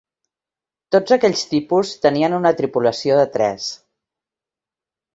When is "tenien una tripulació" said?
2.07-3.23